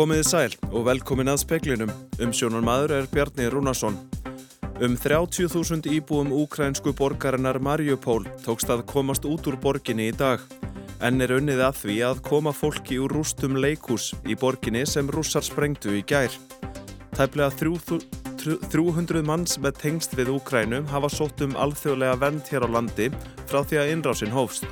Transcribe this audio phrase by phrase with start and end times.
[0.00, 1.90] Komiði sæl og velkomin að speklinum.
[2.24, 3.98] Umsjónar maður er Bjarni Rúnarsson.
[4.80, 10.40] Um 30.000 íbúum úkrænsku borgarinnar Mariupól tókst að komast út úr borginni í dag.
[11.04, 15.44] En er unnið að því að koma fólki úr rústum leikús í borginni sem rússar
[15.44, 16.32] sprengtu í gær.
[17.12, 23.10] Tæplega 300 manns með tengst við Úkrænu hafa sótt um alþjóðlega vend hér á landi
[23.50, 24.64] frá því að innrásin hófst.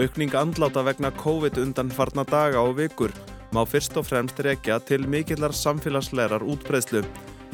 [0.00, 3.12] Aukning andláta vegna COVID undan farna daga og vikur
[3.54, 7.02] má fyrst og fremst rekja til mikillar samfélagslegar útbreyslu.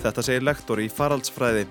[0.03, 1.67] Þetta segir lektor í faraldsfræði.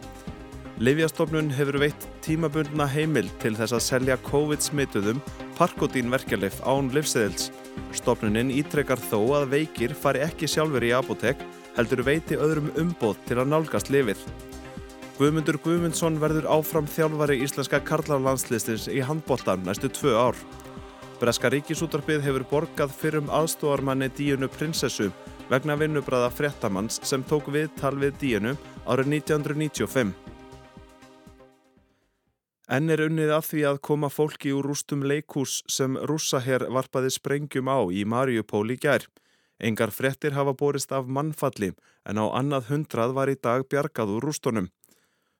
[0.84, 5.22] Livjastofnun hefur veitt tímabundna heimil til þess að selja COVID-smituðum
[5.56, 7.48] Parkotín verkelif án livseðils.
[7.96, 11.40] Stofnunin ítrekkar þó að veikir fari ekki sjálfur í apotek
[11.78, 14.20] heldur veiti öðrum umbóð til að nálgast lifið.
[15.16, 20.40] Guðmundur Guðmundsson verður áfram þjálfari íslenska karlarlandslistins í handbóltan næstu tvö ár.
[21.16, 25.08] Breska ríkisútarpið hefur borgað fyrrum aðstóarmanni Díunu prinsessu
[25.48, 28.52] vegna vinnubræða fréttamanns sem tók viðtal við Díunu
[28.84, 30.12] árið 1995.
[32.76, 37.72] Enn er unnið að því að koma fólki úr rústum leikús sem rússaher varpaði sprengjum
[37.72, 39.08] á í Mariupól í gær.
[39.62, 41.72] Engar frettir hafa borist af mannfalli
[42.04, 44.68] en á annað hundrað var í dag bjargað úr rústunum.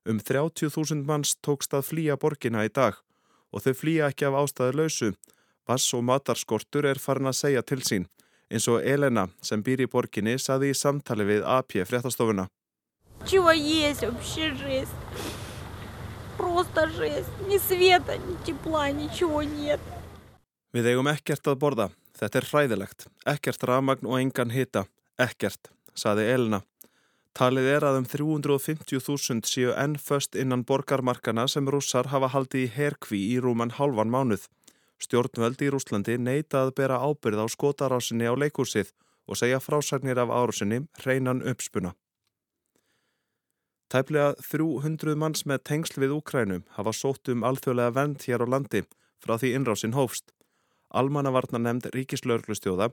[0.08, 3.02] Um 30.000 manns tókst að flýja borgina í dag
[3.52, 5.16] og þau flýja ekki af ástæðu
[5.66, 8.06] Vass og matarskortur er farin að segja til sín,
[8.54, 12.46] eins og Elena sem býr í borginni saði í samtali við AP fréttastofuna.
[20.76, 21.90] Við eigum ekkert að borða.
[22.16, 23.08] Þetta er hræðilegt.
[23.28, 24.86] Ekkert ramagn og engan hita.
[25.20, 26.62] Ekkert, saði Elna.
[27.36, 32.72] Talið er að um 350.000 séu enn föst innan borgarmarkana sem rússar hafa haldið í
[32.78, 34.46] herkví í rúman halvan mánuð.
[35.06, 38.90] Stjórnvöld í Rúslandi neita að bera ábyrð á skotarásinni á leikúsið
[39.30, 41.94] og segja frásagnir af árásinni hreinan uppspuna.
[43.94, 48.82] Tæplega 300 manns með tengsl við Úkrænum hafa sótt um alþjóðlega vend hér á landi
[49.22, 50.32] frá því innrásin hófst.
[50.90, 52.90] Almannavarnar nefnd ríkislauglustjóða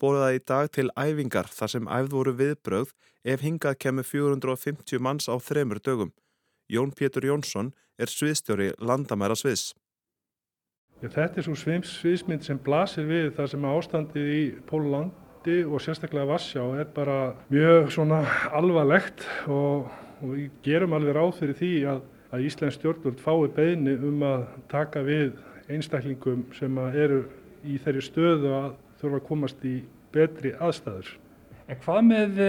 [0.00, 2.92] bólaði í dag til æfingar þar sem æfð voru viðbröð
[3.24, 6.12] ef hingað kemur 450 manns á þremur dögum.
[6.68, 9.72] Jón Pétur Jónsson er sviðstjóri landamæra sviðs.
[11.12, 16.62] Þetta er svo sviðsmynd sem blasir við það sem ástandið í Pólandi og sérstaklega Vassjá
[16.80, 17.18] er bara
[17.52, 18.22] mjög svona
[18.56, 19.90] alvarlegt og,
[20.22, 22.00] og við gerum alveg ráð fyrir því að,
[22.32, 25.34] að Íslands stjórnvöld fái beðni um að taka við
[25.68, 27.24] einstaklingum sem eru
[27.64, 29.76] í þeirri stöðu að þurfa að komast í
[30.14, 31.12] betri aðstæður.
[31.64, 32.48] En hvað með e,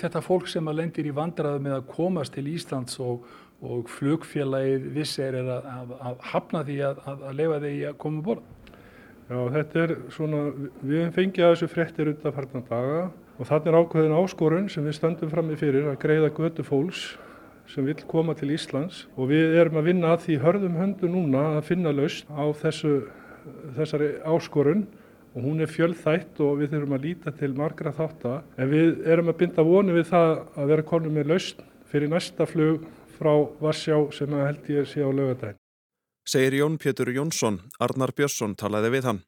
[0.00, 3.28] þetta fólk sem lendir í vandraðu með að komast til Íslands og
[3.64, 8.18] og flugfélagið vissir er að, að, að hafna því að, að lefa því að koma
[8.18, 8.48] um borð.
[9.24, 10.40] Já, þetta er svona,
[10.82, 13.04] við hefum fengið að þessu fréttir undan farnan daga
[13.34, 17.06] og þannig er ákveðin áskorun sem við stöndum fram í fyrir að greiða götu fólks
[17.72, 21.46] sem vil koma til Íslands og við erum að vinna að því hörðum höndu núna
[21.54, 22.92] að finna laust á þessu,
[23.78, 24.84] þessari áskorun
[25.34, 29.32] og hún er fjöldþætt og við þurfum að líta til margra þáttar en við erum
[29.32, 32.84] að binda vonu við það að vera konum með laust fyrir næsta flug
[33.18, 35.60] frá Varsjá sem held ég sé á lögadagin.
[36.24, 39.22] Segir Jón Pétur Jónsson, Arnar Björnsson talaði við hann.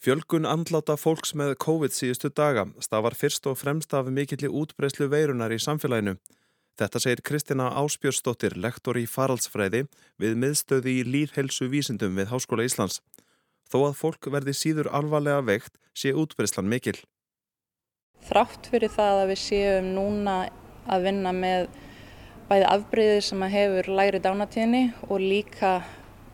[0.00, 5.52] Fjölgun andláta fólks með COVID síðustu daga stafar fyrst og fremst af mikilli útbreyslu veirunar
[5.52, 6.16] í samfélaginu.
[6.80, 9.84] Þetta segir Kristina Áspjörsdóttir, lektor í faraldsfræði
[10.16, 13.02] við miðstöði í líðhelsu vísindum við Háskóla Íslands.
[13.68, 16.96] Þó að fólk verði síður alvarlega veikt sé útbreyslan mikil.
[18.24, 20.38] Þrátt fyrir það að við séum núna
[20.88, 21.68] að vinna með
[22.50, 25.80] bæði afbreyðið sem hefur læri dánatíðinni og líka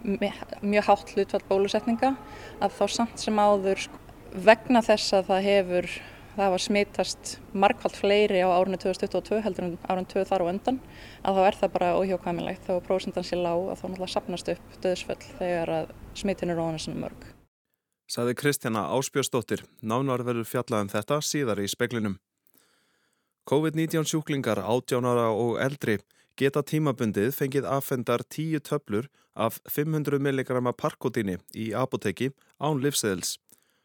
[0.07, 2.15] mjög hátt hlutfall bólusetninga
[2.63, 5.91] að þá samt sem áður sko, vegna þess að það hefur
[6.37, 10.81] það var smittast markvallt fleiri á árunni 2022 heldur en árun 2 þar og undan
[11.25, 14.53] að þá er það bara óhjókvæmilegt þá er prósendan sér lág að þá náttúrulega sapnast
[14.53, 17.27] upp döðsföll þegar að smittin er óðan svona mörg.
[18.07, 22.21] Saði Kristjana Áspjósdóttir, nánar verður fjallað um þetta síðar í speklinum.
[23.47, 26.01] COVID-19 sjúklingar, átjánara og eldri
[26.35, 29.07] geta tímabundið fengið affendar tíu töflur
[29.39, 33.37] af 500 mg parkotíni í apoteki án livseðils.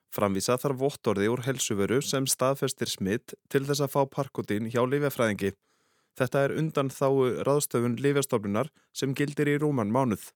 [0.09, 5.51] Framvísa þarf vottorði úr helsuvöru sem staðfestir smitt til þess að fá parkotín hjá lifjafræðingi.
[6.17, 10.31] Þetta er undan þáu ráðstöfun lifjastofnunar sem gildir í rúman mánuð.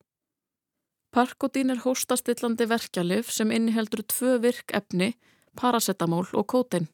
[1.11, 5.15] Parkotín er hóstastillandi verkjalif sem inniheldur tvö virk efni,
[5.57, 6.87] paracetamól og kótein.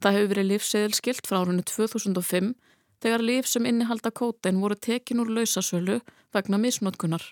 [0.00, 2.54] Það hefur verið lífseðilskilt frá árunni 2005
[3.04, 6.00] þegar líf sem innihalda kótein voru tekin úr lausasölu
[6.34, 7.22] vegna misnótkunar.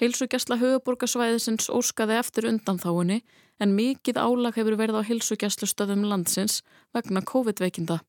[0.00, 3.20] Hilsugjastla höfuborgarsvæðisins óskaði eftir undanþáinni
[3.60, 6.62] en mikið álag hefur verið á hilsugjastlustöðum landsins
[6.96, 8.00] vegna COVID-veikinda.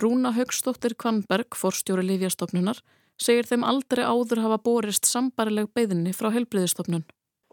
[0.00, 2.80] Rúna Högstóttir Kvanberg, forstjóri Lífjastofnunar,
[3.20, 7.04] segir þeim aldrei áður hafa borist sambarileg beðinni frá helbriðistofnun.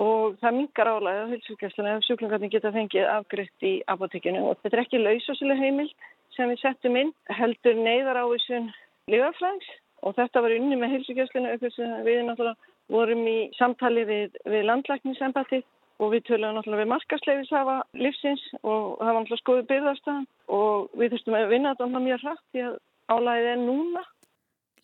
[0.03, 4.77] Og það mingar álæðið á hilsugjastluna ef sjúklingarnir geta fengið afgriðt í apotekinu og þetta
[4.77, 8.69] er ekki lausasileg heimild sem við settum inn heldur neyðar ávísun
[9.09, 9.71] lífafræðings
[10.05, 11.55] og þetta var unni með hilsugjastluna
[12.05, 15.63] við náttúrulega vorum í samtali við, við landlækningsembati
[15.97, 20.27] og við töluðum náttúrulega við markasleifishafa livsins og það var náttúrulega skoðið byrðarstæðan
[20.59, 22.77] og við þurftum að vinna þetta mjög hrætt því að
[23.07, 24.03] álæðið er núna.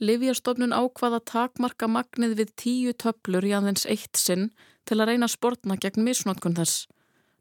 [0.02, 4.50] Livjastofnun ákvaða takmarka magnið við tíu töflur í aðeins eitt sinn
[4.90, 6.88] til að reyna sportna gegn misnótkun þess.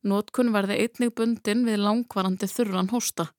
[0.03, 3.31] Nótkun verði einnig bundin við langvarandi þurran hósta.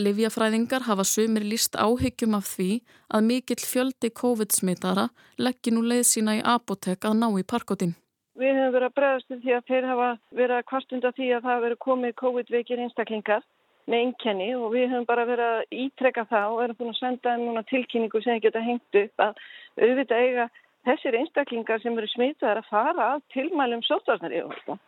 [0.00, 2.80] Livjafræðingar hafa sumir líst áhyggjum af því
[3.14, 5.08] að mikill fjöldi COVID-smitara
[5.38, 7.94] leggir nú leið sína í apotek að ná í parkotin.
[8.40, 10.10] Við hefum verið að bregðast því að þeir hafa
[10.40, 13.44] verið að kvastunda því að það hafa verið komið COVID-veikir einstaklingar
[13.90, 17.34] með einkenni og við hefum bara verið að ítrekka það og erum búin að senda
[17.34, 19.40] þeim núna tilkynningu sem geta hengt upp að
[19.80, 20.46] auðvitað eiga
[20.88, 24.80] þessir einstaklingar sem eru smitaðar að fara að tilmælum sótvarsnar yfir.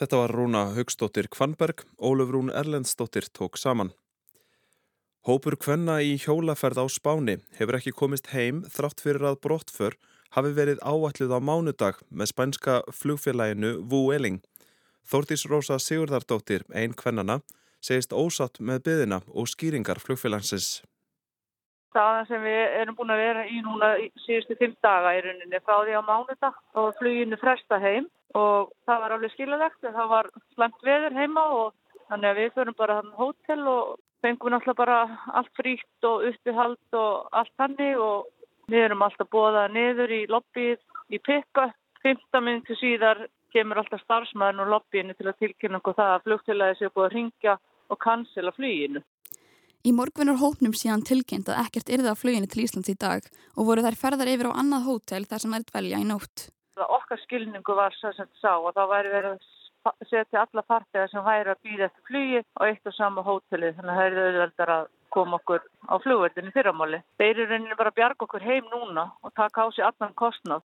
[0.00, 3.90] Þetta var Rúna Högstóttir Kvanberg, Óluf Rún Erlendstóttir tók saman.
[5.26, 9.98] Hópur Kvenna í hjólaferð á Spáni hefur ekki komist heim þrátt fyrir að brottför
[10.32, 14.40] hafi verið áalluð á mánudag með spænska flugfélaginu Vueling.
[15.04, 17.40] Þórtís Rósa Sigurðardóttir, einn kvennana,
[17.84, 20.80] segist ósatt með byðina og skýringar flugfélagsins.
[21.90, 23.90] Staðan sem við erum búin að vera í núna
[24.24, 28.06] síðustu fimm daga í rauninni frá því á mánudag og fluginu fresta heim
[28.38, 31.72] og það var alveg skilulegt en það var slemt veður heima og
[32.12, 35.00] þannig að við förum bara hann hótel og fengum náttúrulega bara
[35.34, 38.28] allt fríkt og uppihald og allt hannig og
[38.70, 41.70] Við erum alltaf bóðað niður í lobbyið í pikka.
[42.04, 46.76] 15 minnstu síðar kemur alltaf starfsmæðin úr lobbyinu til að tilkynna okkur það að flugtilæði
[46.78, 47.56] séu búið að ringja
[47.90, 49.02] og cancela fluginu.
[49.80, 53.24] Í morgunar hópnum síðan tilkynnt að ekkert yrði á fluginu til Íslands í dag
[53.56, 56.50] og voru þær ferðar yfir á annað hótel þar sem er dvelja í nótt.
[56.76, 59.38] Það okkar skilningu var svo sem það sá og þá væri verið
[59.88, 63.72] að setja alla fartegar sem væri að býða eftir flugi á eitt og sama hóteli
[63.78, 67.00] þannig að það er auðveldar að koma okkur á flugverðinu fyrramáli.
[67.16, 70.66] Þeir eru reynilega bara að bjarga okkur heim núna og taka á sig allan kostnað.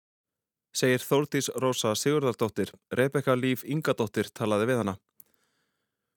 [0.76, 4.96] Segir Þórtís Rósa Sigurðardóttir, Rebeka Líf Ingadóttir talaði við hana.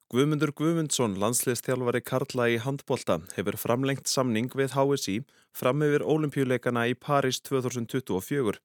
[0.09, 5.19] Guðmundur Guðmundsson, landslistjálfari Karla í handbólta, hefur framlengt samning við HSI
[5.53, 8.57] fram yfir ólimpíuleikana í París 2024.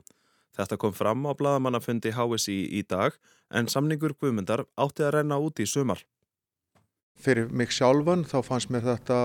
[0.57, 3.19] Þetta kom fram á bladamannafundi HSI í dag
[3.53, 6.01] en samningur Guðmundar átti að renna út í sumar.
[7.21, 9.19] Fyrir mig sjálfan þá fannst mér þetta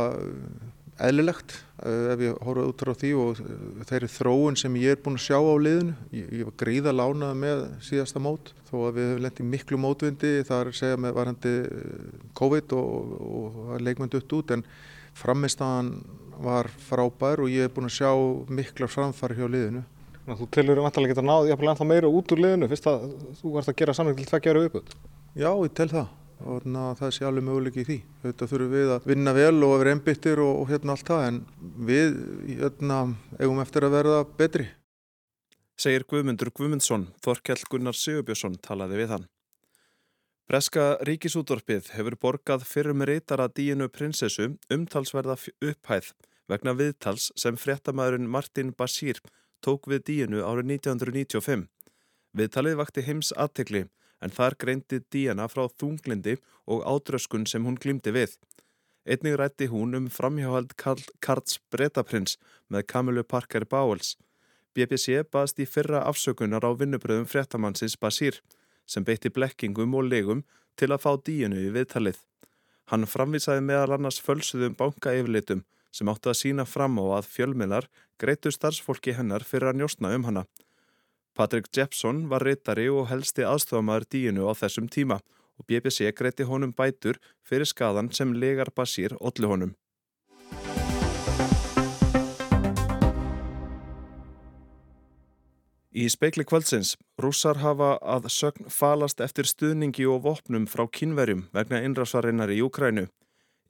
[1.08, 5.02] eðlilegt eh, ef ég horfaði út frá því og eh, þeirri þróun sem ég er
[5.04, 5.96] búin að sjá á liðinu.
[6.16, 10.34] Ég, ég var gríða lánað með síðasta mót þó að við hefum lendið miklu mótvindi
[10.48, 11.54] þar segja með varandi
[12.40, 14.66] COVID og, og leikmenn dutt út en
[15.20, 15.94] framistæðan
[16.40, 18.12] var frábær og ég hef búin að sjá
[18.60, 19.86] mikla framfari hjá liðinu.
[20.30, 23.06] Þú tilur um vantarlega geta náðið jafnvel ennþá meira út úr liðinu fyrst að
[23.40, 24.96] þú varst að gera samling til tveggja ára uppöld.
[25.34, 26.68] Já, ég tel það og
[27.00, 27.98] það sé alveg möguleik í því.
[28.24, 31.26] Þetta þurfum við að vinna vel og að vera einbyttir og, og hérna allt það
[31.28, 31.40] en
[31.90, 32.20] við
[32.60, 33.00] hérna,
[33.40, 34.70] eigum eftir að verða betri.
[35.80, 39.28] Segir Guðmundur Guðmundsson, Þorkjall Gunnar Sigurbjörnsson talaði við hann.
[40.50, 46.10] Breska ríkisútvorpið hefur borgað fyrrum reytara díinu prinsessu umtalsverða upphæð
[46.50, 49.22] vegna viðtals sem fréttamaðurinn Martin Bashir
[49.62, 51.68] tók við díinu árið 1995.
[52.34, 53.86] Viðtalið vakti heims aðtekli
[54.22, 58.36] en þar greindi Díana frá þunglindi og átröskun sem hún glimti við.
[59.10, 62.38] Einnig rætti hún um framhjáhald Karls Bretaprins
[62.70, 64.18] með Kamilu Parker Bowles.
[64.76, 68.42] BBC baðst í fyrra afsökunar á vinnubröðum fréttamannsins Basír
[68.86, 70.44] sem beitti blekkingum og legum
[70.78, 72.20] til að fá Díanu í viðtalið.
[72.90, 77.90] Hann framvísaði meðal annars fölsuðum bankaeyflitum sem átti að sína fram á að fjölmiðlar
[78.22, 80.46] greitu starfsfólki hennar fyrir að njóstna um hana.
[81.40, 85.22] Patrick Jepson var reytari og helsti aðstofamæður díinu á þessum tíma
[85.56, 87.16] og BBC greiti honum bætur
[87.48, 89.72] fyrir skadan sem legar basír ollu honum.
[95.96, 101.80] Í speikli kvöldsins, rússar hafa að sögn falast eftir stuðningi og vopnum frá kynverjum vegna
[101.88, 103.08] innrásvarinnar í Ukrænu.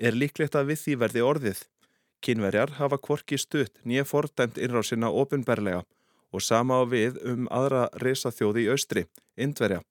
[0.02, 1.64] Er líklegt að við því verði orðið.
[2.26, 5.86] Kynverjar hafa kvorki stutt nýja fordæmt innrásina ofinberlega
[6.32, 9.06] og sama á við um aðra resaþjóði í austri,
[9.38, 9.82] Indverja.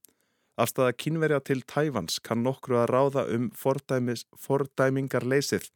[0.59, 5.69] Afstæða kynverja til Tævans kann nokkru að ráða um fordæmingar leysið.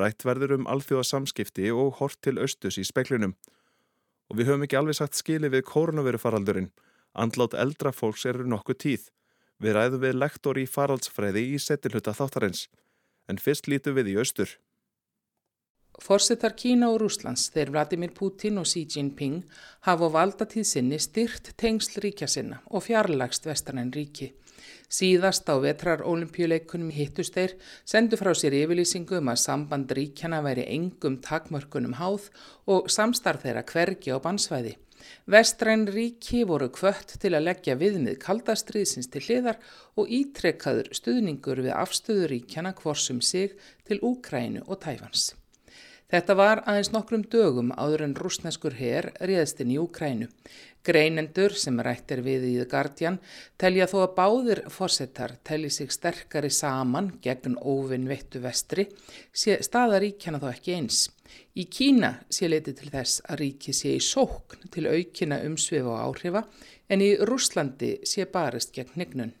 [0.00, 3.36] Rætt verður um alþjóða samskipti og hort til austus í speklinum.
[4.30, 6.70] og við höfum ekki alveg sagt skili við koronavirufaraldurinn.
[7.14, 9.02] Andlátt eldra fólks eru nokkuð tíð.
[9.60, 12.68] Við ræðum við lektor í faraldsfræði í setilhuta þáttarins.
[13.28, 14.48] En fyrst lítum við í austur.
[16.02, 19.44] Forsetar Kína og Rúslands, þeir Vladimir Putin og Xi Jinping,
[19.86, 24.32] hafa valdatíð sinni styrt tengsl ríkja sinna og fjarlagst vestanenn ríki.
[24.90, 27.54] Síðast á vetrar olimpíuleikunum hittust þeir
[27.88, 32.28] sendu frá sér yfirlýsingu um að samband ríkjana væri engum takmörkunum háð
[32.70, 34.74] og samstarf þeirra hvergi á bansvæði.
[35.30, 39.60] Vestræn ríki voru kvött til að leggja viðmið kaldastriðsins til hliðar
[40.00, 45.32] og ítrekkaður stuðningur við afstöðuríkjana hvorsum sig til Úkrænu og Tæfans.
[46.12, 50.28] Þetta var aðeins nokkrum dögum áður en rúsneskur herr réðst inn í Úkrænu.
[50.84, 53.16] Greinendur sem rætt er við í The Guardian
[53.56, 58.84] telja þó að báðir fórsetar telli sig sterkari saman gegn óvinn vettu vestri
[59.32, 61.06] staðaríkjana þó ekki eins.
[61.56, 66.02] Í Kína sé leiti til þess að ríki sé í sókn til aukina umsvið og
[66.02, 66.44] áhrifa
[66.92, 69.32] en í Rúslandi sé barist gegn hnignun.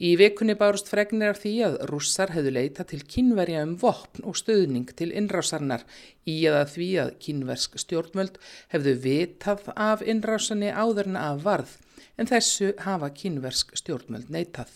[0.00, 4.38] Í vikunni bárust fregnir af því að rússar hefðu leita til kynverja um vopn og
[4.40, 5.84] stöðning til innrásarnar
[6.24, 8.38] í eða því að kynversk stjórnvöld
[8.72, 11.74] hefðu vitað af innrásanni áður en af varð
[12.16, 14.72] en þessu hafa kynversk stjórnvöld neitað.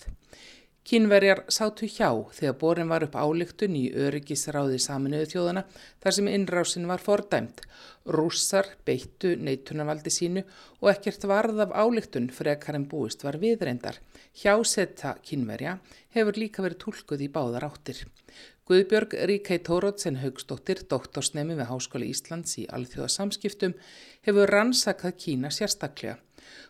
[0.84, 5.62] Kínverjar sátu hjá þegar borin var upp álíktun í öryggisráði saminuðu þjóðana
[6.04, 7.62] þar sem innrásin var fordæmt.
[8.04, 10.42] Rússar beittu neitunarvaldi sínu
[10.82, 13.96] og ekkert varð af álíktun frekar en búist var viðreindar.
[14.36, 15.78] Hjásetta kínverja
[16.12, 18.04] hefur líka verið tólkuð í báðar áttir.
[18.68, 23.72] Guðbjörg Ríkei Tórótsen Haugstóttir, doktorsnemi við Háskóli Íslands í alþjóðasamskiptum,
[24.24, 26.18] hefur rannsakað Kína sérstaklega.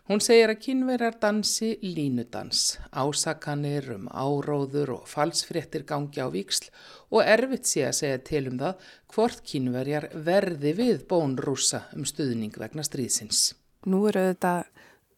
[0.05, 6.69] Hún segir að kynverjar dansi línudans, ásakanir um áróður og falsfréttir gangi á viksl
[7.09, 12.05] og erfitt sé að segja til um það hvort kynverjar verði við bón rúsa um
[12.05, 13.55] stuðning vegna stríðsins.
[13.89, 14.53] Nú eru þetta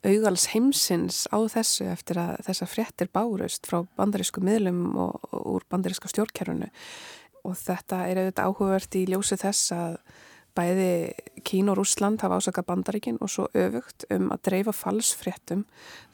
[0.07, 5.67] augals heimsins á þessu eftir að þessa fréttir bárust frá bandarísku miðlum og, og úr
[5.71, 6.69] bandaríska stjórnkerfunu
[7.47, 9.99] og þetta er auðvitað áhugavert í ljósi þess að
[10.57, 10.91] bæði
[11.47, 15.63] Kín og Rúsland hafa ásaka bandaríkin og svo öfugt um að dreifa falsfréttum.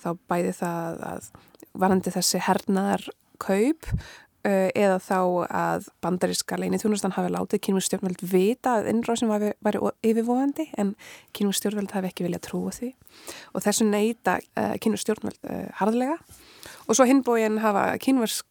[0.04, 1.32] Þá bæði það að
[1.74, 3.08] varandi þessi hernaðar
[3.42, 9.32] kaup uh, eða þá að bandaríska leini þjónustan hafi látið kínum stjórnveld vita að innrásin
[9.32, 10.94] var yfirvóðandi en
[11.36, 12.94] kínum stjórnveld hafi ekki viljað trúa því.
[13.54, 16.20] Og þessu neyta uh, kínum stjórnveld uh, harðlega.
[16.88, 18.48] Og svo hinbóin hafa kínversk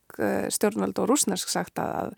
[0.53, 2.11] stjórnveld og rúsnarsk sagt að,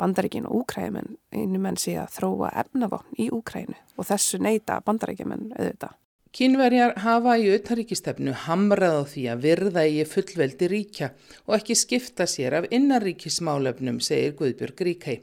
[0.00, 5.52] bandaríkin og úkræðimenn einu menn sé að þróa efnavopn í úkræðinu og þessu neyta bandaríkjumenn
[5.56, 5.96] auðvitað.
[6.30, 11.08] Kínverjar hafa í auðtaríkistefnu hamrað á því að virða í fullveldi ríkja
[11.42, 15.16] og ekki skipta sér af innaríkismálefnum, segir Guðbjörg Ríkæ.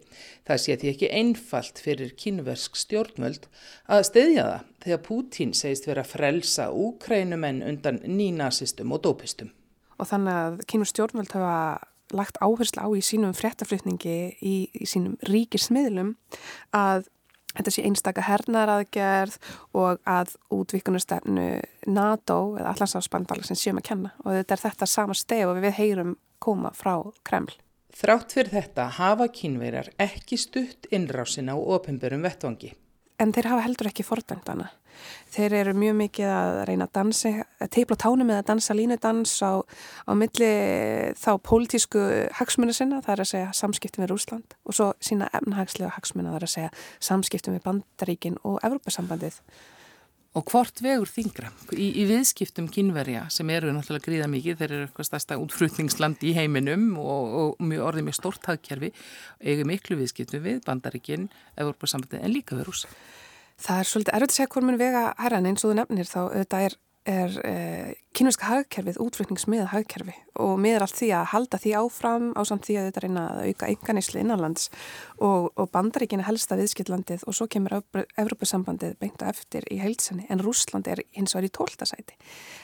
[0.43, 3.47] Það sé því ekki einfalt fyrir kínversk stjórnvöld
[3.87, 9.55] að steyðja það þegar Pútín segist vera frelsa úkrænumenn undan nínasistum og dópistum.
[9.95, 11.55] Og þannig að kínur stjórnvöld hafa
[12.15, 16.15] lagt áherslu á í sínum fréttaflutningi í, í sínum ríkismiðlum
[16.77, 17.07] að
[17.57, 19.37] þetta sé einstaka hernaðaraðgerð
[19.77, 21.47] og að útvíkunustefnu
[21.89, 25.79] NATO eða allansafsbandbala sem séum að kenna og þetta er þetta sama steg og við
[25.79, 27.55] heyrum koma frá Kreml.
[27.97, 32.75] Þrátt fyrir þetta hafa kínverjar ekki stutt innrásin á ofinbörum vettvangi.
[33.17, 34.67] En þeir hafa heldur ekki fordæmdana.
[35.33, 39.61] Þeir eru mjög mikið að reyna að dansi, að teipla tánum eða dansa línudans á,
[40.07, 40.51] á milli
[41.19, 42.03] þá pólitísku
[42.39, 46.41] hagsmunni sinna, það er að segja samskiptum við Rúsland og svo sína efnahagslega hagsmunna, það
[46.41, 46.75] er að segja
[47.09, 49.41] samskiptum við Bandaríkin og Evrópasambandið.
[50.37, 54.85] Og hvort vegur þingra í, í viðskiptum kynverja sem eru náttúrulega gríða mikið, þeir eru
[54.85, 58.91] eitthvað stærsta útflutningsland í heiminum og, og mjög orðið með stórt hagkerfi,
[59.41, 62.91] eigu miklu viðskiptum við Bandaríkin, Evrópasambandið en líka við Rúsa.
[63.57, 66.19] Það er svolítið erfitt að segja hvort mun vega herran eins og þú nefnir þá
[66.33, 66.75] þetta er,
[67.07, 72.41] er eh, kynverska hagkerfið útflutningsmiða hagkerfi og miður allt því að halda því áfram á
[72.49, 74.69] samt því að þetta reyna að auka enganisli innanlands
[75.17, 77.77] og, og bandaríkina helsta viðskillandið og svo kemur
[78.17, 82.17] Evrópusambandið beinta eftir í heilsenni en Rúsland er hins vegar í tóltasæti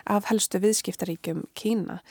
[0.10, 2.02] af helstu viðskiptaríkjum Kína.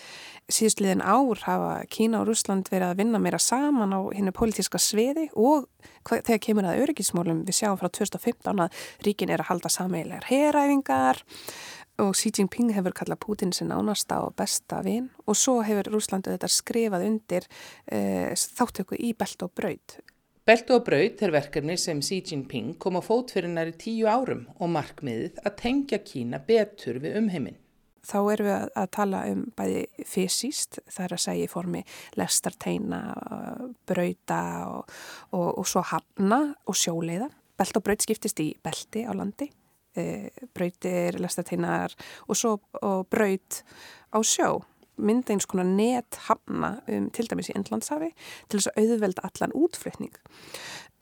[0.52, 5.28] Síðustliðin ár hafa Kína og Rúsland verið að vinna meira saman á hennu pólitíska sviði
[5.34, 5.68] og
[6.08, 11.22] þegar kemur að öryggismólum við sjáum frá 2015 að ríkin er að halda sameilegar heræfingar
[12.02, 16.32] og Xi Jinping hefur kallað Putin sin ánasta og besta vinn og svo hefur Rúslandu
[16.32, 17.46] þetta skrifað undir
[17.86, 19.98] e, þáttöku í Belt og Braut.
[20.46, 24.48] Belt og Braut er verkefni sem Xi Jinping kom á fót fyrir næri tíu árum
[24.58, 27.60] og markmiðið að tengja Kína betur við umheiminn.
[28.02, 31.84] Þá erum við að tala um bæði fysiskt, það er að segja í formi
[32.18, 33.00] lestarteina,
[33.86, 34.42] brauta
[34.72, 34.90] og,
[35.30, 37.30] og, og svo hafna og sjóleiða.
[37.62, 39.52] Belt og braut skiptist í belti á landi
[39.96, 41.94] e, brautir, lestateinar
[42.28, 43.62] og svo og braut
[44.12, 44.62] á sjó.
[45.02, 48.12] Mynda eins konar net hamna um til dæmis í Endlandshafi
[48.48, 50.12] til þess að auðvelda allan útflutning.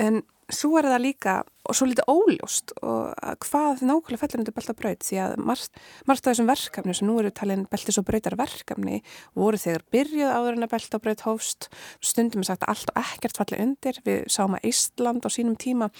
[0.00, 1.34] En svo er það líka
[1.68, 6.32] og svo litið óljóst og hvað nákvæmlega fellur undir beltabraut því að margt, margt af
[6.32, 9.00] þessum verkefni sem nú eru talin beltis og brautar verkefni
[9.38, 11.68] voru þegar byrjuð áður en að beltabraut hófst.
[12.02, 14.00] Stundum er sagt að allt og ekkert falli undir.
[14.06, 15.90] Við sáum að Ísland á sínum tíma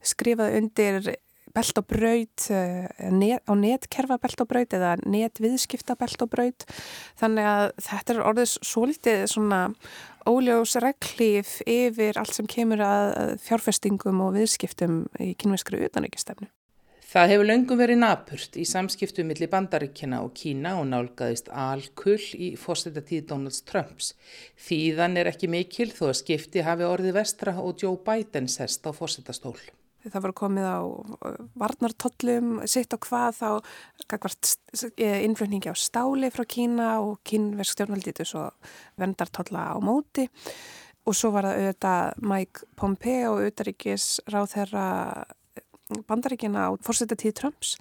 [0.00, 1.10] skrifaði undir
[1.58, 6.68] belt og braut net, á netkerfa belt og braut eða netviðskipta belt og braut
[7.18, 9.64] þannig að þetta er orðið svo litið svona
[10.28, 16.50] óljós reglíf yfir allt sem kemur að fjárfestingum og viðskiptum í kynveskru utanrikistefnu.
[17.08, 22.50] Það hefur löngum verið napurt í samskiptu millir bandaríkjana og Kína og nálgæðist alkull í
[22.60, 24.10] fórsetatíð Donalds Trumps.
[24.66, 28.92] Þýðan er ekki mikil þó að skipti hafi orðið vestra og Joe Biden sest á
[28.92, 29.56] fórsetastól.
[30.06, 30.78] Það voru komið á
[31.58, 33.50] varnartollum, sitt á hvað þá
[34.96, 38.44] innflutningi á stáli frá Kína og kínverk stjórnvaldítu svo
[39.00, 40.28] vendartolla á móti
[41.08, 44.86] og svo var það auðvitað Mike Pompeo og auðaríkis ráð þeirra
[46.08, 47.76] bandaríkina á fórsetatíð Trumps.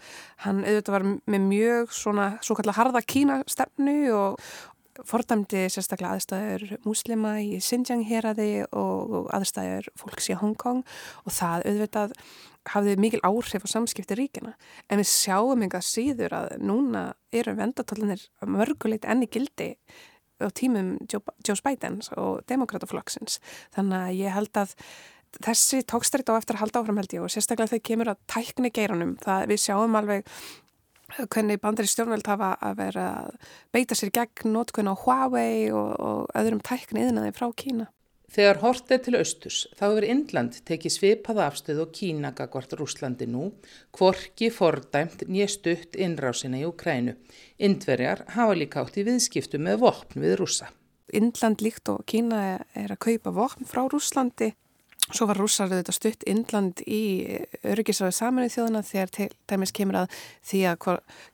[0.45, 4.39] Hann auðvitað var með mjög svona svo kallar harða Kína stefnu og,
[5.05, 10.83] fordæmdi sérstaklega aðstæður múslima í Xinjiang heraði og aðstæður fólks í Hongkong
[11.23, 12.15] og það auðvitað
[12.73, 14.53] hafði mikil áhrif á samskipti ríkina
[14.89, 19.73] en við sjáum enga síður að núna eru vendatólanir mörguleit enni gildi
[20.41, 23.39] á tímum Joe Bidens og demokrataflokksins
[23.75, 24.75] þannig að ég held að
[25.43, 28.71] þessi tókstrætt á eftir að halda áfram held ég og sérstaklega þegar kemur að tækni
[28.73, 30.31] geiranum það við sjáum alveg
[31.15, 36.33] hvernig bandari stjórnveld hafa að vera að beita sér gegn nótkun á Huawei og, og
[36.37, 37.87] öðrum tækni yðnaði frá Kína.
[38.27, 43.23] Þegar hort er til austurs þá hefur Indland tekið svipaða afstöð og Kína gagvart Rúslandi
[43.31, 43.53] nú,
[43.95, 47.15] kvorki fordæmt nýja stutt innrásina í Ukrænu.
[47.55, 50.67] Indverjar hafa líka átt í viðskiptu með vopn við rúsa.
[51.15, 54.51] Indland líkt og Kína er að kaupa vopn frá Rúslandi
[55.07, 60.17] Svo var rússar þetta stutt Indland í öryggisraði saminuð þjóðuna þegar til dæmis kemur að
[60.49, 60.89] því að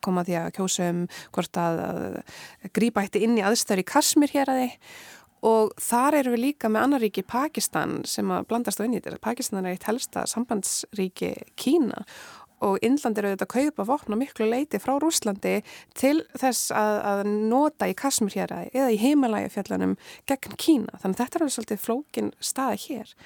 [0.05, 1.01] koma því að kjósum
[1.33, 4.77] hvort að, að grípa eitt inn í aðstöður í Kasmir hér að þið
[5.43, 9.01] og þar eru við líka með annar ríki Pakistan sem að blandast á inn í
[9.01, 9.19] þetta.
[9.23, 12.05] Pakistan er eitt helsta sambandsríki Kína
[12.63, 15.55] og Indland eru auðvitað að kaupa vopna miklu leiti frá Rúslandi
[15.99, 17.23] til þess að, að
[17.53, 19.97] nota í að eða í heimalægafjallanum
[20.29, 20.99] gegn Kína.
[21.01, 23.17] Þannig að þetta er alveg svolítið flókin staði hér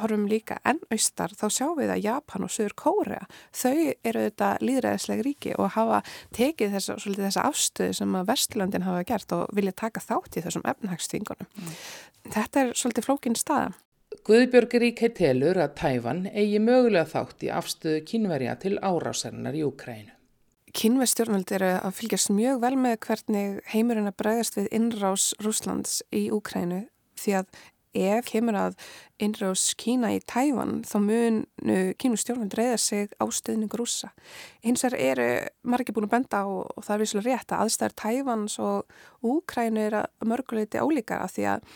[0.00, 4.50] horfum líka enn austar þá sjáum við að Japan og Suður Kórea þau eru þetta
[4.64, 6.00] líðræðislega ríki og hafa
[6.34, 10.66] tekið þessa, þessa afstöðu sem að Vestlöndin hafa gert og vilja taka þátt í þessum
[10.72, 11.50] efnahagsþvingunum.
[11.54, 11.74] Mm.
[12.34, 13.74] Þetta er svolítið flókin staða.
[14.24, 20.14] Guðbjörg Ríkei telur að Tæfan eigi mögulega þátt í afstöðu kynverja til árásarinnar í Ukrænu.
[20.72, 26.22] Kynvestjórnvöld eru að fylgjast mjög vel með hvernig heimurinn að bregðast við innrás Rúslands í
[26.32, 26.78] Úkrænu
[27.20, 27.58] því að
[28.04, 28.78] ef kemur að
[29.26, 34.14] innrás Kína í Tævan þá munu Kínu stjórnvöld reyða sig á stöðningu rúsa.
[34.64, 35.28] Hins vegar eru
[35.68, 39.84] margir búin að benda á og það er visslega rétt að aðstæður Tævans og Úkrænu
[39.84, 41.70] er að mörguleiti ólíkar af því að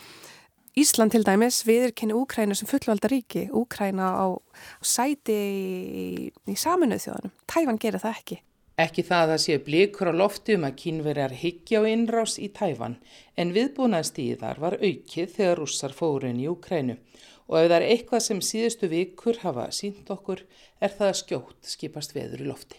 [0.77, 7.07] Ísland til dæmis viðurkenni Úkrænu sem fullvalda ríki, Úkræna á, á sæti í, í saminuð
[7.07, 7.35] þjóðanum.
[7.49, 8.39] Tævan gerir það ekki.
[8.79, 12.51] Ekki það að það séu blikur á lofti um að kínverjar higgja á innrás í
[12.55, 12.99] Tæfan
[13.35, 16.95] en viðbúnaðstíðar var aukið þegar rússar fórun í Ukrænu
[17.49, 20.45] og ef það er eitthvað sem síðustu vikur hafa sínt okkur
[20.79, 22.79] er það að skjótt skipast veður í lofti.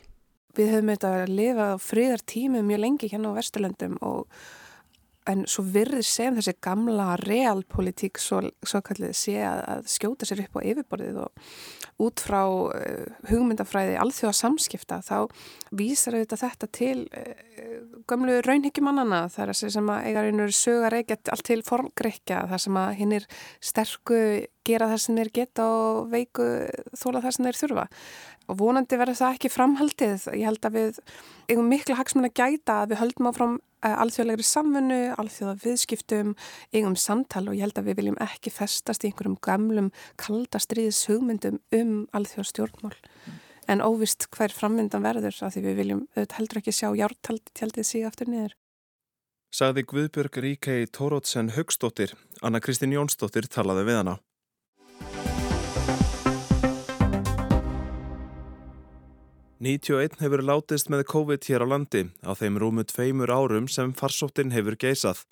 [0.55, 4.39] Við höfum auðvitað að lifa á friðar tími mjög lengi hérna á Vesturlöndum og
[5.29, 10.43] en svo virðir sem þessi gamla realpolitík svo, svo kallið sé að, að skjóta sér
[10.45, 15.27] upp á yfirborðið og út frá uh, hugmyndafræði alþjóða samskipta þá
[15.75, 21.61] vísar auðvitað þetta til uh, gömlu raunhyggjumannana þar sem að eigarinn sögur ekkert allt til
[21.67, 23.29] formgreikja þar sem að hinn er
[23.61, 24.23] sterku
[24.67, 26.49] gera það sem þeir geta og veiku
[26.97, 27.87] þóla það sem þeir þurfa
[28.49, 30.27] og vonandi verður það ekki framhaldið.
[30.33, 31.01] Ég held að við
[31.51, 36.33] eigum miklu hagsmenn að gæta að við höldum áfram eh, alþjóðlegri samfunnu, alþjóða viðskiptum,
[36.75, 41.61] eigum samtal og ég held að við viljum ekki festast í einhverjum gamlum kaldastriðis hugmyndum
[41.75, 42.95] um alþjóða stjórnmál.
[42.95, 43.37] Mm.
[43.69, 48.31] En óvist hver framvindan verður að því við viljum heldur ekki sjá hjártaldið síg aftur
[48.31, 48.55] niður.
[49.49, 52.13] Saði Guðbjörg Ríkei Tórótsen Högstóttir,
[52.45, 54.19] Anna Kristín Jónsdóttir talaði við hana.
[59.59, 64.53] 91 hefur látist með COVID hér á landi á þeim rúmu tveimur árum sem farsóttin
[64.55, 65.25] hefur geisað.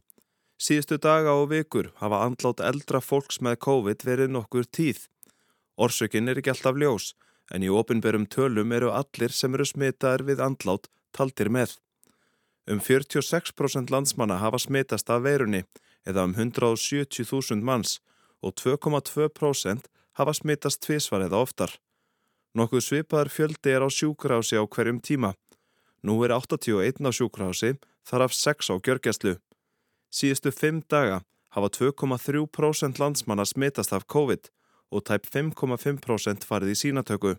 [0.60, 5.06] Síðustu daga og vikur hafa andlátt eldra fólks með COVID verið nokkur tíð.
[5.80, 7.13] Orsökin er ekki alltaf ljós
[7.56, 11.80] en í opinberum tölum eru allir sem eru smitaðir við andlát taldir með.
[12.68, 15.63] Um 46% landsmanna hafa smitast af veirunni
[16.04, 18.02] eða um 170.000 manns
[18.44, 19.88] og 2,2%
[20.20, 21.80] hafa smitast tvísvar eða oftar.
[22.58, 25.36] Nokkuð svipaðar fjöldi er á sjúkrási á hverjum tíma.
[26.02, 29.34] Nú er 81 á sjúkrási, þar af 6 á gjörgjæslu.
[30.10, 31.20] Síðustu 5 daga
[31.54, 34.50] hafa 2,3% landsmanna smitast af COVID
[34.89, 37.36] og tæp 5,5% farið í sínatöku.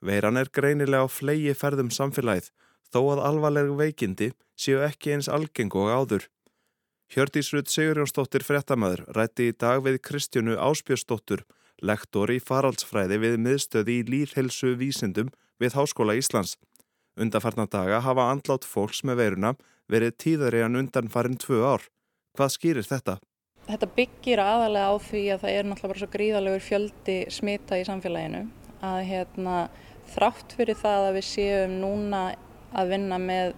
[0.00, 2.48] Veiran er greinilega á flegi ferðum samfélagið
[2.88, 6.28] þó að alvarleg veikindi séu ekki eins algeng og áður.
[7.12, 11.44] Hjördísrud Sigurjónsdóttir frettamöður rætti í dag við Kristjánu Áspjörsdóttur,
[11.82, 15.30] lektor í faraldsfræði við miðstöði í líðhelsu vísindum
[15.62, 16.56] við Háskóla Íslands.
[17.18, 19.54] Undanfarnar daga hafa andlátt fólks með veiruna
[19.90, 21.88] verið tíðari en undanfarin tvö ár.
[22.38, 23.18] Hvað skýrir þetta?
[23.68, 27.86] Þetta byggir aðalega á því að það er náttúrulega bara svo gríðalegur fjöldi smita í
[27.88, 28.44] samfélaginu
[28.86, 29.56] að hérna,
[30.14, 32.22] þrátt fyrir það að við séum núna
[32.72, 33.56] að vinna með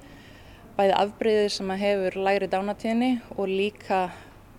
[0.78, 4.00] bæði afbreyðið sem að hefur læri dánatíðni og líka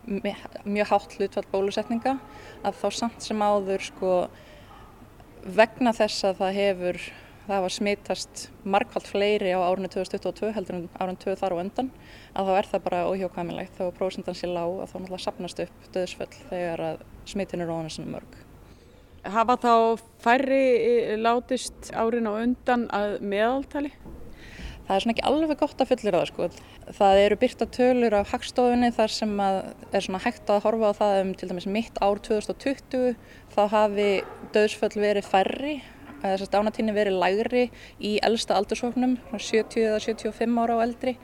[0.05, 2.15] mjög hátt hlutvall bólusetninga
[2.65, 4.13] að þá samt sem áður sko
[5.41, 7.01] vegna þess að það hefur
[7.47, 11.89] það var smitast markvallt fleiri á árunni 2022 heldur en árun 2 þar og undan
[12.37, 15.63] að þá er það bara óhjókvæmilegt þá er prósendan sér lág að þá náttúrulega sapnast
[15.65, 18.39] upp döðsföll þegar að smitin er óhann sem mörg.
[19.21, 19.73] Hafa þá
[20.23, 23.91] færri eh, látist árin á undan að meðaltali?
[24.91, 26.45] Það er svona ekki alveg gott að fullir það sko.
[26.97, 30.93] Það eru byrta tölur af hagstofunni þar sem að er svona hægt að horfa á
[30.97, 33.13] það um til dæmis mitt ár 2020
[33.55, 34.09] þá hafi
[34.51, 35.77] döðsföll verið færri
[36.17, 37.63] að þessast ánatíni verið lægri
[38.03, 41.15] í elsta aldursóknum, 70 eða 75 ára á eldri.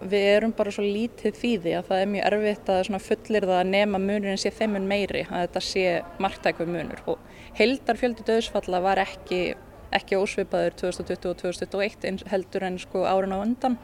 [0.00, 3.72] Við erum bara svo lítið fýði að það er mjög erfitt að fullir það að
[3.76, 5.84] nema munurinn sé þeimun meiri, að þetta sé
[6.24, 7.04] marktækvið munur.
[7.04, 9.42] Og heldar fjöldi döðsfalla var ekki,
[9.96, 13.78] ekki ósvipaður 2020 og 2021 heldur en sko árin á undan.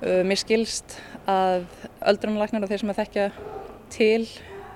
[0.00, 0.96] Mér skilst
[1.28, 1.66] að
[2.08, 3.26] öldrunalagnar og þeir sem að þekkja
[3.92, 4.22] til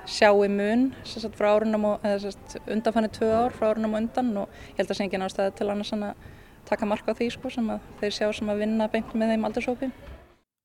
[0.04, 2.04] sjáu mun sagt, frá árunum og
[2.68, 5.56] undanfanni tvö ár frá árunum og undan og ég held að það sé ekki náttúrulega
[5.56, 6.04] til annars að
[6.68, 9.48] taka marka á því sko, sem að þeir sjá sem að vinna beint með þeim
[9.48, 9.90] aldursópi.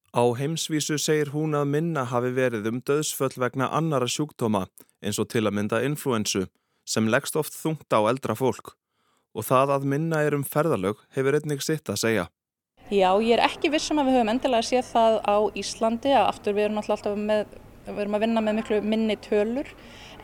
[0.09, 4.65] Á heimsvísu segir hún að minna hafi verið um döðsföll vegna annara sjúkdóma
[5.03, 6.47] eins og til að mynda influensu
[6.83, 8.73] sem leggst oft þungt á eldra fólk
[9.35, 12.27] og það að minna er um ferðalög hefur einnig sitt að segja.
[12.89, 16.55] Já, ég er ekki vissum að við höfum endilega séð það á Íslandi að aftur
[16.57, 17.43] við erum alltaf með
[17.89, 19.69] við erum að vinna með miklu minni tölur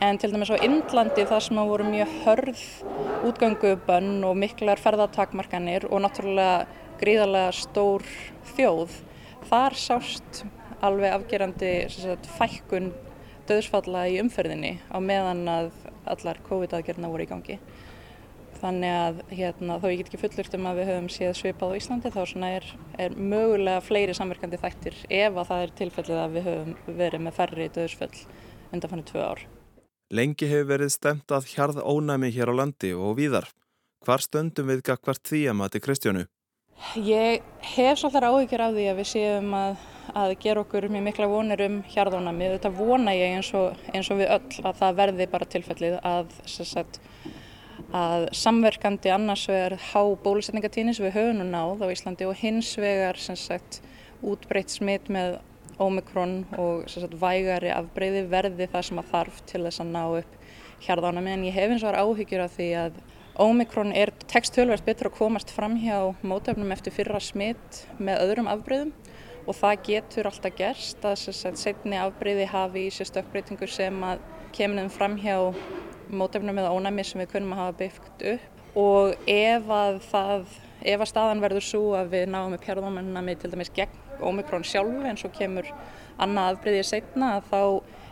[0.04, 2.64] en til dæmis á Indlandi þar sem að voru mjög hörð
[3.26, 6.66] útgangubönn og miklar ferðartakmarkanir og náttúrulega
[7.00, 8.04] gríðarlega stór
[8.54, 9.00] þjóð
[9.48, 10.44] þar sást
[10.84, 12.92] alveg afgerandi sagt, fækkun
[13.48, 15.70] döðsfalla í umferðinni á meðan að
[16.06, 17.58] allar COVID-aðgerna voru í gangi
[18.60, 21.78] þannig að hérna, þó ég get ekki fullurt um að við höfum séð svipað á
[21.78, 22.70] Íslandi þá er,
[23.06, 27.36] er mögulega fleiri samverkandi þættir ef að það er tilfellið að við höfum verið með
[27.40, 28.24] færri döðsföll
[28.72, 29.44] undan fannir tvö ár.
[30.14, 33.48] Lengi hefur verið stemt að hjarð ónæmi hér á landi og víðar.
[34.06, 36.26] Hvar stöndum við gagvart því að mati Kristjánu?
[37.00, 37.42] Ég
[37.72, 39.78] hef svolítið áhyggjur af því að við séum að,
[40.20, 42.50] að gera okkur mjög mikla vonir um hjarðónami.
[42.52, 46.36] Þetta vona ég eins og, eins og við öll að það verði bara tilfellið að
[46.46, 47.00] sagt,
[47.96, 52.72] að samverkandi annars vegar há bólusetningatíni sem við höfum nú náð á Íslandi og hins
[52.80, 53.80] vegar sagt,
[54.24, 55.38] útbreytt smitt með
[55.82, 60.38] ómikrón og sagt, vægari afbreyði verði það sem að þarf til þess að ná upp
[60.86, 63.00] hjarðánami en ég hef eins og var áhyggjur af því að
[63.36, 68.94] ómikrón er tekstölverð betur að komast fram hjá mótefnum eftir fyrra smitt með öðrum afbreyðum
[69.46, 71.26] og það getur alltaf gerst að
[71.60, 74.24] setni afbreyði hafi í sér stökkbreytingu sem að
[74.56, 75.36] kemur fram hjá
[76.10, 78.62] mótefnum eða ónæmi sem við kunum að hafa byggt upp.
[78.76, 83.52] Og ef að, það, ef að staðan verður svo að við náum upp hérðómanami til
[83.52, 85.68] dæmis gegn ómikrón sjálfu eins og kemur
[86.22, 87.60] annað afbreyðið setna þá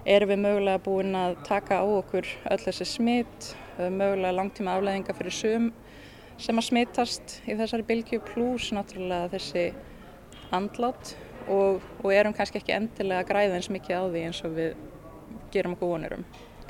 [0.04, 5.36] erum við mögulega búin að taka á okkur öll þessi smitt, mögulega langtíma afleðinga fyrir
[5.36, 5.70] sum
[6.40, 9.68] sem að smittast í þessari bylgju pluss náttúrulega þessi
[10.54, 11.14] andlát.
[11.44, 14.76] Og, og erum kannski ekki endilega að græða eins mikið á því eins og við
[15.52, 16.22] gerum okkur vonir um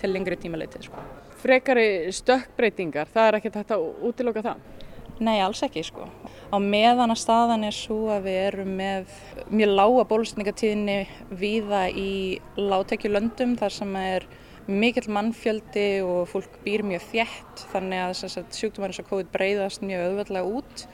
[0.04, 0.88] til lengri tímaleitið.
[0.90, 1.04] Sko.
[1.40, 4.62] Frekari stökkbreytingar, það er ekkert hægt að útiloka það?
[5.24, 6.08] Nei, alls ekki sko.
[6.50, 9.12] Á meðan að staðan er svo að við erum með
[9.54, 10.96] mjög lága bólusningatíðinni
[11.38, 14.26] víða í látekjulöndum þar sem er
[14.66, 20.06] mikill mannfjöldi og fólk býr mjög þjætt þannig að sjúkdómar eins og COVID breyðast mjög
[20.08, 20.86] auðveldlega út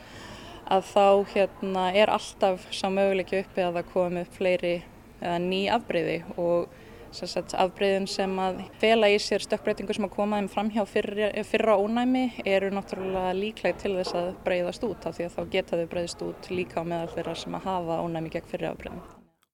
[0.70, 4.74] að þá hérna, er alltaf sá möguleiki uppi að það komi fleiri
[5.20, 6.79] eða ný afbreyði og
[7.10, 11.76] afbreyðin sem að fela í sér stökkbreytingu sem að koma þeim fram hjá fyrra, fyrra
[11.76, 15.88] ónæmi eru náttúrulega líklega til þess að breyðast út af því að þá geta þau
[15.94, 19.02] breyðist út líka á meðal þeirra sem að hafa ónæmi gegn fyrra afbreyðin.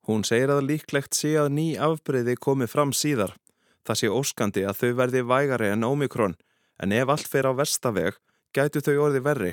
[0.07, 3.35] Hún segir að líklegt sé að ný afbreyði komi fram síðar.
[3.87, 6.37] Það sé óskandi að þau verði vægari en ómikrón
[6.83, 8.19] en ef allt fer á vestaveg
[8.55, 9.53] gætu þau orði verri.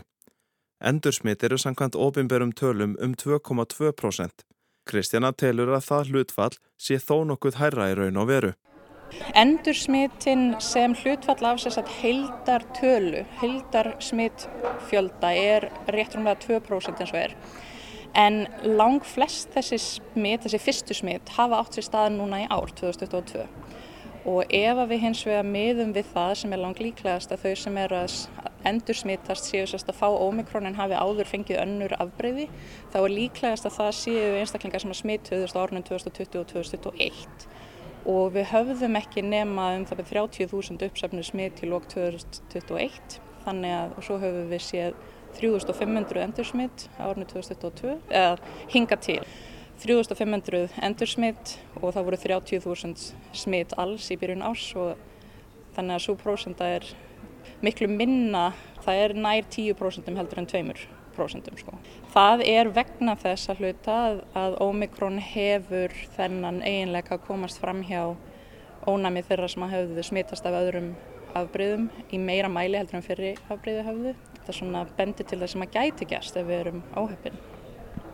[0.83, 4.43] Endursmitt eru samkvæmt ofinberum tölum um 2,2%.
[4.89, 8.53] Kristjana telur að það hlutfall sé þó nokkuð hærra í raun og veru.
[9.37, 17.13] Endursmittin sem hlutfall af þess að heildar tölu, heildar smittfjölda er rétt rúmlega 2% eins
[17.13, 17.35] og er.
[18.17, 18.43] En
[18.77, 23.45] lang flest þessi smitt, þessi fyrstu smitt, hafa átt sér staðin núna í ár 2022.
[24.29, 27.79] Og ef við hins vegar miðum við það sem er lang líklegast að þau sem
[27.81, 28.17] er að
[28.69, 32.47] endur smittast séu sérst að fá ómikronin hafi áður fengið önnur afbreyði
[32.93, 37.47] þá er líklegast að það séu einstaklingar sem að smittuðust á árunum 2020 og 2021
[38.13, 43.75] og við höfðum ekki nema um það með 30.000 uppsefnu smitt í lók 2021 þannig
[43.77, 45.01] að og svo höfum við séð
[45.39, 48.37] 3500 endur smitt á árunum 2022 eða
[48.73, 49.21] hinga til.
[49.83, 54.93] 3500 endur smitt og það voru 30.000 smitt alls í byrjun árs og
[55.75, 56.85] þannig að svo prósenda er
[57.63, 58.51] miklu minna,
[58.83, 60.89] það er nær 10% heldur en 2%.
[61.13, 61.77] Sko.
[62.09, 63.97] Það er vegna þess að hluta
[64.39, 68.15] að Omikron hefur þennan eiginleika að komast fram hjá
[68.89, 70.95] ónæmi þeirra sem hafðu smittast af öðrum
[71.37, 74.15] afbreyðum í meira mæli heldur en fyrir afbreyðu hafðu.
[74.39, 77.39] Þetta er svona bendi til það sem að gæti gæst ef við erum áhöfin.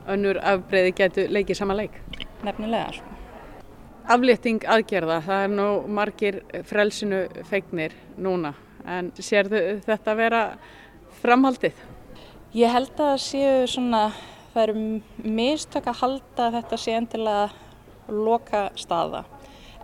[0.10, 1.96] Önnur afbreyði getur leikið sama leik?
[2.44, 3.00] Nefnilega.
[3.00, 3.16] Sko.
[4.10, 8.58] Aflétting aðgerða, það er nú margir frelsinu feignir núna
[8.90, 9.50] en sér
[9.86, 10.44] þetta vera
[11.22, 11.80] framhaldið?
[12.58, 14.04] Ég held að það séu svona,
[14.54, 17.50] það eru mistök að halda að þetta sé endilega
[18.10, 19.26] loka staða.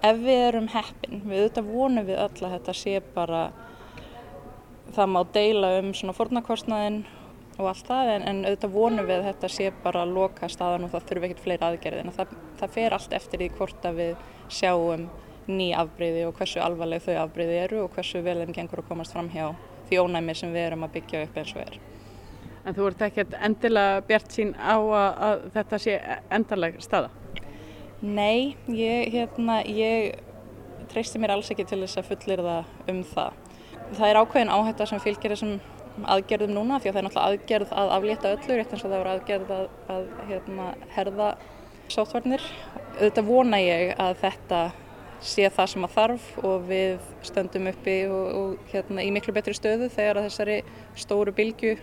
[0.06, 3.44] Ef við erum heppin, við auðvitað vonum við öll að þetta sé bara,
[4.96, 7.04] það má deila um svona fornarkostnaðin
[7.56, 10.88] og allt það en, en auðvitað vonum við að þetta sé bara að loka staðan
[10.88, 12.16] og það þurfi ekkert fleiri aðgerðin.
[12.18, 15.06] Það, það fer allt eftir því hvort að við sjáum
[15.48, 19.16] ný afbreyði og hversu alvarleg þau afbreyði eru og hversu vel þeim gengur að komast
[19.16, 19.52] fram hjá
[19.90, 21.78] því ónæmi sem við erum að byggja upp eins og er.
[22.66, 25.98] En þú ert ekkert endilega bjart sín á að, að þetta sé
[26.34, 27.12] endarleg staða?
[28.02, 30.18] Nei, ég, hérna, ég
[30.92, 33.38] treysti mér alls ekki til þess að fullir það um það.
[33.96, 35.60] Það er ákveðin áhætta sem fylgir þessum
[36.12, 39.02] aðgerðum núna því að það er náttúrulega aðgerð að aflétta öllu rétt eins og það
[39.02, 41.30] voru aðgerð að, að hérna, herða
[41.94, 42.48] sótvarnir.
[42.98, 44.62] Þetta vona ég að þetta
[45.26, 49.56] sé það sem að þarf og við stöndum uppi og, og hérna, í miklu betri
[49.58, 50.60] stöðu þegar þessari
[51.00, 51.76] stóru bylgu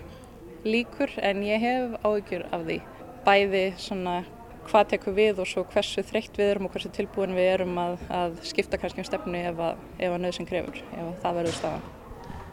[0.67, 2.79] líkur en ég hef áhyggjur af því.
[3.27, 4.21] Bæði svona
[4.69, 7.97] hvað tekur við og svo hversu þreytt við erum og hversu tilbúin við erum að,
[8.15, 11.59] að skipta kannski um stefnu ef að, ef að nöðsinn krefur, ef að það verður
[11.59, 11.91] stafan.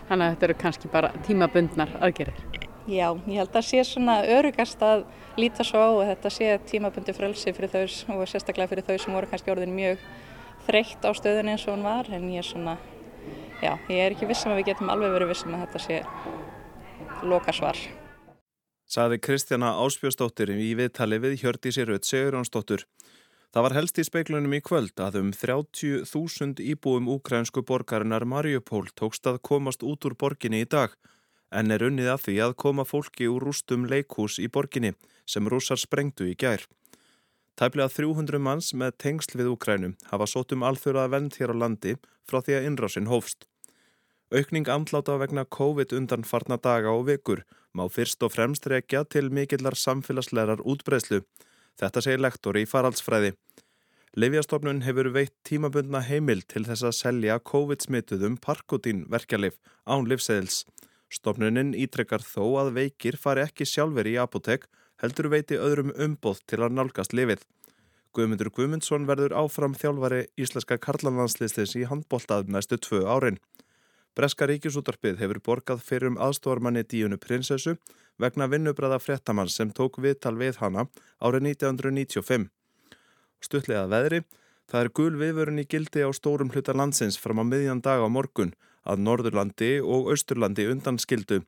[0.10, 2.42] Þannig að þetta eru kannski bara tímabundnar aðgerir?
[2.90, 5.04] Já, ég held að sé svona örugast að
[5.38, 9.14] líta svo á og þetta sé tímabundi frelsi fyrir þau og sérstaklega fyrir þau sem
[9.14, 10.02] voru kannski orðin mjög
[10.70, 12.78] þreytt á stöðunni eins og hún var en ég er svona,
[13.64, 16.04] já, ég er ekki vissum að við getum alveg verið vissum að þetta sé
[17.26, 17.82] lokasvar.
[18.90, 22.86] Saði Kristjana Áspjósdóttir í viðtali við Hjördísi Rauð Sigurjónsdóttur.
[23.54, 29.26] Það var helst í speiklunum í kvöld að um 30.000 íbúum úkrænsku borgarinnar Mariupól tókst
[29.30, 30.94] að komast út úr borginni í dag
[31.50, 34.94] en er unnið að því að koma fólki úr rústum leikhús í borginni
[35.26, 36.62] sem rúsar sprengtu í gær.
[37.60, 41.96] Tæplega 300 manns með tengsl við Ukrænum hafa sótt um alþjóraða vend hér á landi
[42.30, 43.50] frá því að innrásinn hófst.
[44.32, 47.44] Aukning andláta vegna COVID undan farna daga og vikur
[47.76, 51.20] má fyrst og fremst rekja til mikillar samfélagslegar útbreyslu.
[51.76, 53.34] Þetta segir lektor í faraldsfræði.
[54.16, 60.64] Livjastofnun hefur veitt tímabundna heimil til þess að selja COVID-smituðum parkotín verkjalif án livseðils.
[61.12, 64.70] Stofnunin ítrekkar þó að veikir fari ekki sjálfur í apotek
[65.02, 67.46] heldur veiti öðrum umboð til að nálgast lifið.
[68.16, 73.38] Guðmundur Guðmundsson verður áfram þjálfari íslenska karlanlandslistis í handbóltað næstu tvö árin.
[74.18, 77.76] Breska ríkisútarpið hefur borgað fyrir um aðstofarmanni Díunu prinsessu
[78.20, 80.88] vegna vinnubræða frettamann sem tók viðtal við hana
[81.22, 82.50] árið 1995.
[83.40, 84.24] Stuttlega veðri,
[84.68, 88.08] það er gul viðvörun í gildi á stórum hluta landsins fram á miðjan dag á
[88.10, 88.52] morgun
[88.84, 91.44] að Norðurlandi og Austurlandi undan skildu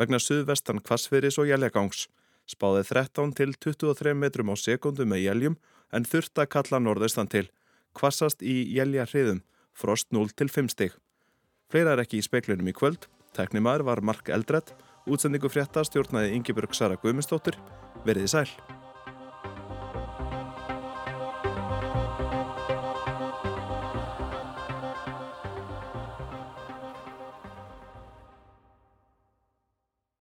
[0.00, 2.08] vegna suðvestan kvassfyrir og jæljagangs.
[2.46, 5.58] Spáði 13 til 23 metrum á sekundu með jæljum
[5.94, 7.48] en þurft að kalla norðaustan til.
[7.96, 9.42] Kvassast í jælja hriðum,
[9.74, 10.96] frost 0 til 5 stig.
[11.72, 13.08] Fleira er ekki í speiklunum í kvöld.
[13.36, 14.72] Teknimaður var Mark Eldredd.
[15.06, 17.58] Útsendingu frétta stjórnaði Ingeborg Sara Guðmundsdóttir.
[18.06, 18.50] Verðið sæl.